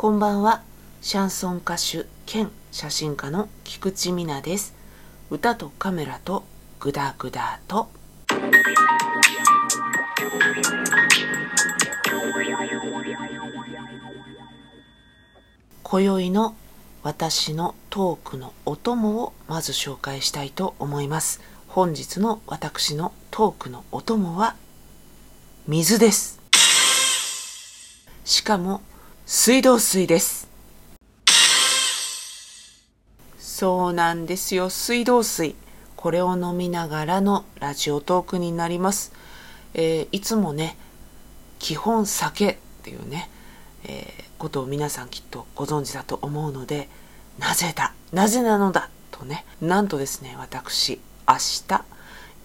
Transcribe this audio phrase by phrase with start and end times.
[0.00, 0.62] こんばんは。
[1.02, 4.72] シャンソン歌手兼写真家の菊池美奈です。
[5.28, 6.44] 歌とカメラと
[6.78, 7.88] グダグダと。
[15.82, 16.54] 今宵の
[17.02, 21.40] 私のトークのお供をまず紹介したいと思います。
[21.66, 24.54] 本日の私のトークのお供は
[25.66, 26.40] 水です。
[28.24, 28.80] しかも
[29.30, 30.48] 水道水です。
[33.38, 35.54] そうなんですよ、水道水。
[35.96, 39.12] これを飲みながらのラジオトークになります。
[39.74, 40.78] えー、いつもね、
[41.58, 43.28] 基本酒っていうね、
[43.84, 46.88] えー、ことを皆さんきっとご存知だと思うので、
[47.38, 51.34] なぜだなぜなのだとね、なんとですね、私、明
[51.68, 51.84] 日、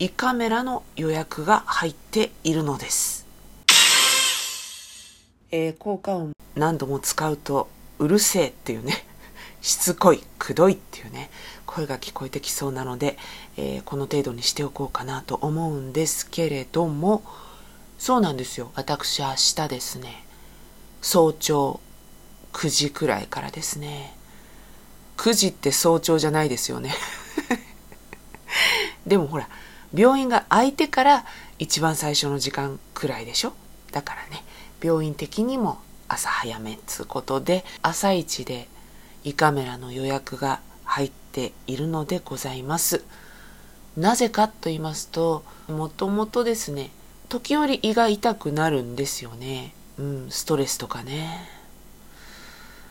[0.00, 3.24] 胃カメラの予約が入っているのです。
[5.52, 9.06] えー、効果音何度も使うとうるせえっていうね。
[9.62, 11.30] しつこいくどいっていうね。
[11.66, 13.16] 声が聞こえてきそうなので、
[13.56, 17.22] えー、この程度にしておこうかなと思うんですけれども。
[17.98, 18.72] そうなんですよ。
[18.74, 20.24] 私明日ですね。
[21.00, 21.80] 早朝
[22.52, 24.16] 9時くらいからですね。
[25.16, 26.94] 9時って早朝じゃないですよね。
[29.06, 29.48] でもほら
[29.94, 31.24] 病院が開いてから
[31.58, 33.52] 一番最初の時間くらいでしょ。
[33.92, 34.44] だからね
[34.82, 35.80] 病院的にも
[36.12, 38.68] 朝早めっつうことで朝一で
[39.24, 43.02] 胃カメラの予約が入っているのでございます。
[43.96, 46.90] なぜかと言いますともともとですね
[47.28, 49.74] 時折胃が痛くなるんですよね。
[49.98, 51.48] うん、ストレスとかね。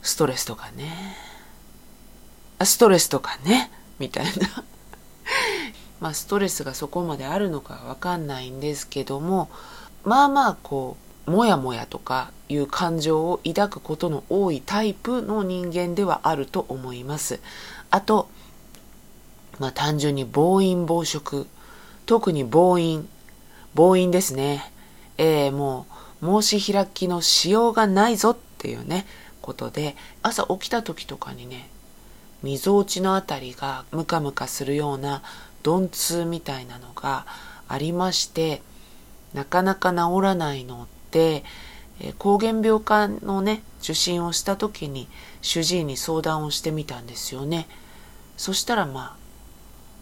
[0.00, 0.90] ストレスとかね。
[2.64, 3.70] ストレスとかね。
[3.98, 4.32] みたいな
[6.00, 9.50] まあストレスがそこまであるのかわかんないんですけども
[10.02, 17.40] まあまあこうもやもやとかいう感情を抱くことの多いタイプの人間ではあると思います。
[17.90, 18.28] あと、
[19.58, 21.46] まあ単純に暴飲暴食、
[22.06, 23.08] 特に暴飲、
[23.74, 24.72] 暴飲ですね。
[25.18, 25.86] えー、も
[26.20, 29.06] う申し開きのしようがないぞっていうね、
[29.40, 31.68] ことで、朝起きた時とかにね、
[32.42, 35.22] みぞおちのあたりがムカムカするような
[35.64, 37.26] 鈍痛みたいなのが
[37.68, 38.62] ありまして、
[39.34, 41.44] なかなか治らないの、え、
[42.18, 45.08] 膠原病科のね受診をした時に
[45.40, 47.68] 主治医に相談をしてみたんですよね。
[48.36, 49.16] そしたらまあ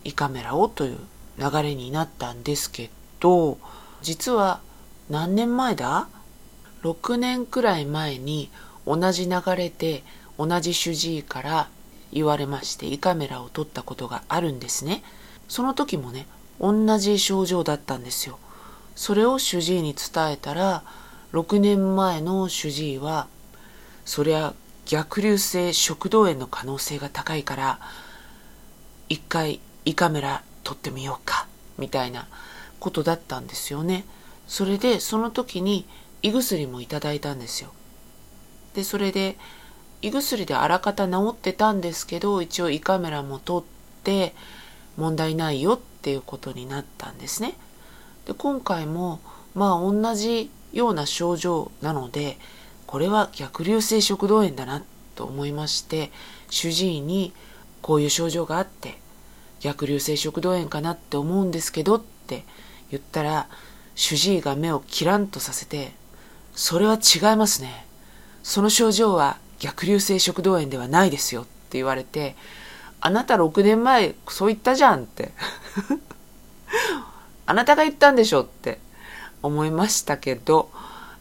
[0.05, 0.99] 胃カメラをという
[1.39, 3.59] 流れになったんですけど
[4.03, 4.61] 実は
[5.11, 6.09] 何年前だ
[6.83, 8.51] ?6 年くらい前に
[8.87, 10.03] 同じ流れで
[10.39, 11.69] 同じ主治医から
[12.13, 15.03] 言われまして胃カメラを取ったことがあるんですね。
[15.49, 16.27] その時もね
[16.61, 18.39] 同じ症状だったんですよ。
[18.95, 20.83] それを主治医に伝えたら
[21.33, 23.29] 6年前の主治医は
[24.05, 24.55] そりゃ
[24.87, 27.81] 逆流性食道炎の可能性が高いから
[29.09, 31.47] 一回胃カメラ撮ってみようか
[31.79, 32.27] みたいな
[32.81, 34.05] ことだったんですよね。
[34.49, 35.87] それでその時に
[36.23, 37.71] 胃薬もいただいたんですよ。
[38.75, 39.37] でそれで
[40.03, 43.65] 胃薬であらかた治ってたんですけど一応胃カメラも撮っ
[44.03, 44.35] て
[44.97, 47.55] 問題ないよっていうことになったんですね。
[48.27, 49.21] で今回も
[49.55, 52.39] まあ同じような症状なので
[52.87, 54.83] これは逆流性食道炎だな
[55.15, 56.11] と思いまして
[56.49, 57.33] 主治医に
[57.83, 58.99] こういう症状があって
[59.61, 62.45] 逆流性食道炎かなって思うんですけどって
[62.91, 63.49] 言ったら
[63.95, 65.93] 主治医が目をキランとさせて
[66.55, 67.87] それは違いますね。
[68.43, 72.35] その症状は逆流性食道炎ではないですよって言われて
[73.01, 75.33] あなた6年前そう言ったじゃんって。
[77.47, 78.79] あなたが言ったんでしょって。
[79.43, 80.71] 思いましたけど、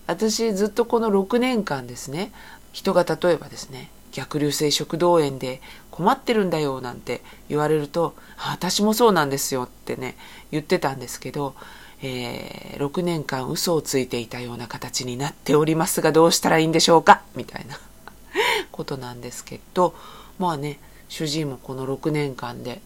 [0.08, 2.32] 私ずっとこの6年間ですね、
[2.72, 10.16] 人が例えばですね、逆流性食道炎で困ってるんだよなんて言われると、私もそうなんですよってね、
[10.52, 11.56] 言ってたんですけど、
[12.02, 17.22] えー、6年間嘘をついていたような形になっておりますがどうしたらいいんでしょうか？
[17.36, 17.78] みたいな
[18.72, 19.94] ことなんですけど、
[20.38, 20.80] まあね、
[21.10, 22.82] 主治医もこの6年間で、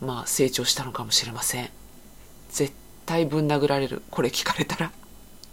[0.00, 1.70] まあ成長したのかもしれません。
[2.50, 2.72] 絶
[3.08, 4.02] 対ぶん殴られる。
[4.10, 4.92] これ聞かれたら。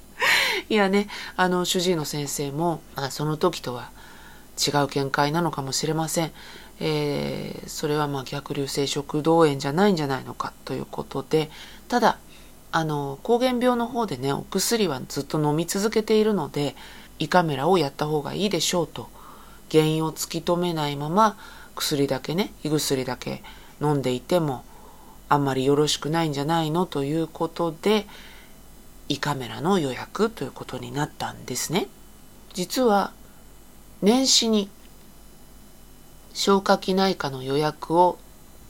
[0.68, 1.08] いやね、
[1.38, 3.92] あの、主治医の先生も、あ、その時とは
[4.60, 6.34] 違う見解なのかもしれません。
[6.82, 11.50] えー、それはまあ逆流性食道炎じゃないんじゃないのかということで、
[11.88, 12.18] ただ、
[12.74, 16.76] あの、膠原病の方でね、お薬はずっと飲み続けているので、
[17.20, 19.08] 胃カメラをやった方がいいでしょうと、
[19.72, 21.38] 原因を突き止めないまま、
[21.74, 23.44] 薬だけね、胃薬だけ
[23.82, 24.66] 飲んでいても、
[25.30, 28.08] あんまりよろしくないんじゃないのということで
[29.10, 31.88] 胃カメラの予約ということになったんですね。
[32.54, 33.12] 実は
[34.02, 34.70] 年始に
[36.34, 38.18] 消化器内科の予約を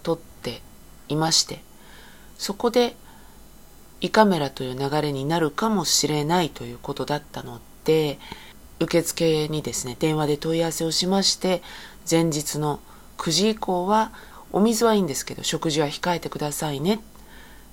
[0.04, 0.62] 取って
[1.08, 1.62] いまして
[2.38, 2.96] そこで
[4.02, 8.20] 胃カメラという流れになるかもしれないということだったので
[8.80, 11.64] 受付にですね電話で問い合わせをしまして
[12.10, 12.80] 前日の
[13.18, 14.12] 9時以降は
[14.52, 16.96] お水はいいんですけど食事は控えてくださいね。
[16.96, 16.98] っ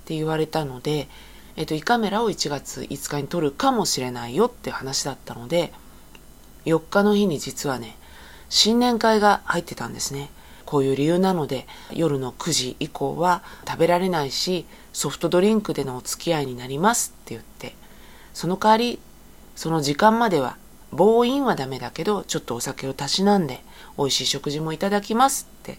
[0.04, 1.08] て言われたので、
[1.56, 5.72] えっと、胃カメラを1月5日に撮るかもしれないよって話だったので
[6.64, 7.96] 4日の日に実はね
[8.48, 10.30] 新年会が入ってたんですね。
[10.64, 14.64] こういう理由なので夜の9時以降は食べられないし
[14.94, 17.74] ソフトドリンクでのお付き合いになりますって言って
[18.32, 18.98] その代わり
[19.54, 20.56] その時間までは
[20.90, 23.62] 暴飲はダメだけどちょっとお酒をたしなんで
[23.98, 25.78] 美味しい食事もいただきますって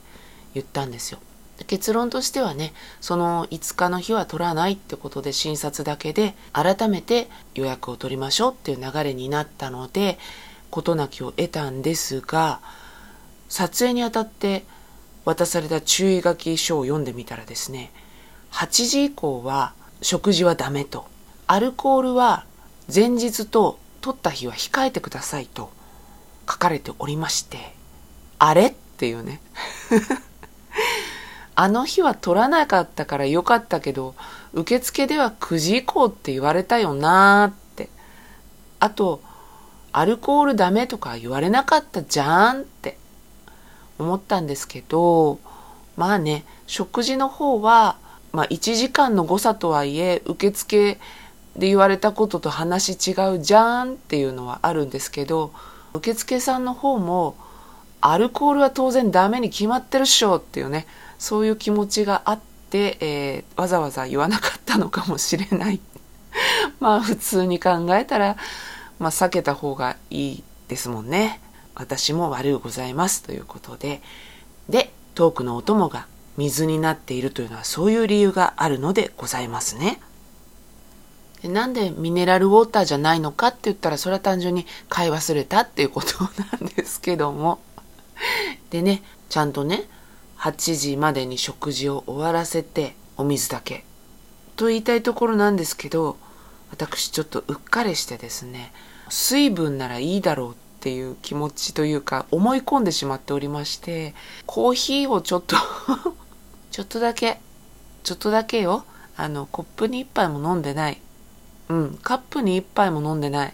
[0.53, 1.19] 言ったんですよ。
[1.67, 10.17] 結論としてはねその5日の日は取らないってことで診察だけで改めて予約を取りましょうっていう流れになったので
[10.71, 12.59] 事なきを得たんですが
[13.49, 14.65] 撮影にあたって
[15.25, 17.91] 渡された注意書き書を読んでみたらですね
[18.51, 21.05] 8時以降は食事はダメと
[21.47, 22.45] アルコールは
[22.93, 25.71] 前日と取った日は控えてくださいと
[26.49, 27.73] 書かれておりまして
[28.39, 29.39] あれっていうね。
[31.55, 34.15] あの日は取らなかったからよかったけど
[34.53, 37.89] 受付では9時以降って言われたよなーって。
[38.79, 39.21] あと
[39.91, 42.97] アルコールダメとか言われなかったじゃんって。
[43.99, 45.39] 思ったんですけど
[45.95, 47.97] まあね食事の方は、
[48.31, 50.99] まあ、1時間の誤差とはいえ受付
[51.55, 55.53] で言われたことと話違うじゃんっていうのはあるんですけど
[55.93, 57.35] 受付さんの方も
[58.01, 62.39] アルコールは当然ダメに決まってるっしょっていうねそういう気持ちがあっ
[62.69, 65.79] て、えー、わざわざ言わなかったのかもしれない
[66.79, 68.37] まあ普通に考えたら
[69.03, 71.41] まあ、避けた方がいいですもんね。
[71.75, 74.01] 私も悪うございますということで。
[74.69, 76.07] で、トークのお供が
[76.37, 79.99] 水になっているというのはそういう理由があるのでございますね。
[81.43, 87.59] なんでミネラルウォーターじゃないのかって言ったらそれは単純に買い忘れたっていうことなんですけども。
[88.69, 89.83] でね、ちゃんとね、
[90.43, 93.85] 8時までに食事を終わらせてお水だけ。
[94.57, 96.17] と言いたいところなんですけど
[96.69, 98.73] 私ちょっとうっかりしてですね
[99.07, 104.13] 水分ならいいだろうっていう気持ちというか思い込んでしまっておりまして
[104.45, 105.55] コーヒーをちょっと
[106.71, 107.39] ちょっとだけ
[108.03, 108.83] ちょっとだけよ
[109.15, 110.99] あのコップに1杯も飲んでない。
[111.69, 113.53] うんカップに1杯も飲んでない。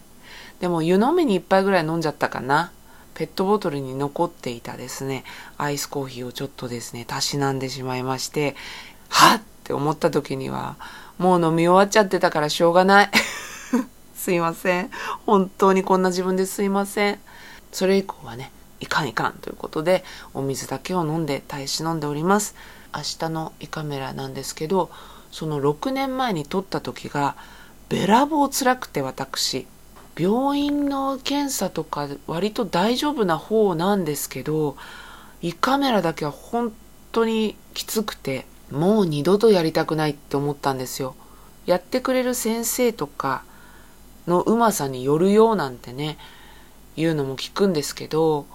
[0.59, 2.71] でも湯飲みに1杯ぐらい飲んじゃったかな。
[3.19, 5.23] ペットボトルに残っていたですね
[5.59, 8.55] アイスコーヒーをちょっとですねたしなんでしまいまして
[9.09, 10.77] はっって思った時には
[11.19, 13.11] もう飲み終わっちゃってたからしょうがない。
[14.15, 14.89] すいません。
[15.27, 17.19] 本当にこんな自分ですいません。
[17.71, 22.55] それ以降はね、いかんいかんということで、お水だけを飲んで、耐え忍んでおります。
[22.95, 24.89] 明日の胃カメラなんですけど、
[25.31, 27.35] その6年前に撮った時が、
[27.89, 29.67] べらぼう辛くて私、
[30.17, 34.77] 病院の検査とか割と大丈夫な方なんですけど、
[35.41, 36.73] 胃カメラだけは本
[37.11, 41.15] 当にきつくて、もう二度とやりたくないって思ったんですよ。
[41.65, 43.43] やってくれる先生とか
[44.27, 46.17] のうまさによるようなんてね、
[46.95, 48.45] 言うのも聞くんですけど、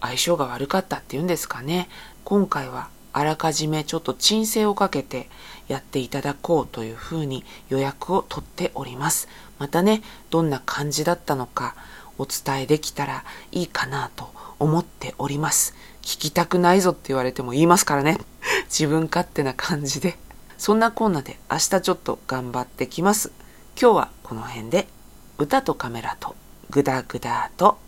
[0.00, 1.88] 相性が悪かったっていうんですかね。
[2.24, 5.28] 今回はあらかじめちょっと鎮静をかけて
[5.68, 9.28] やっていただこうというふうに予約を取っております。
[9.58, 11.74] またね、どんな感じだったのか
[12.18, 15.74] お伝えできたらいいかなと思っております。
[16.02, 18.18] 聞きたくないぞって言われても言いますからね。
[18.68, 20.18] 自分勝手な感じで。
[20.58, 23.32] そんなこんなで明日ちょっと頑張ってきます。
[23.80, 24.88] 今日はこの辺で
[25.38, 26.36] 歌とカメラと
[26.68, 27.78] グダグダと